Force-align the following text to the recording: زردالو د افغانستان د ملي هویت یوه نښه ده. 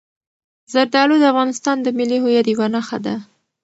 زردالو 0.71 1.15
د 1.19 1.23
افغانستان 1.33 1.77
د 1.81 1.87
ملي 1.97 2.17
هویت 2.23 2.45
یوه 2.53 2.67
نښه 2.75 2.97
ده. 3.05 3.15